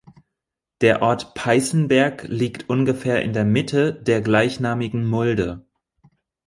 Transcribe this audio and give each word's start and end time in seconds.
Der 0.81 1.03
Ort 1.03 1.35
Peißenberg 1.35 2.23
liegt 2.27 2.67
ungefähr 2.71 3.21
in 3.21 3.33
der 3.33 3.45
Mitte 3.45 3.93
der 3.93 4.21
gleichnamigen 4.23 5.05
Mulde. 5.05 5.63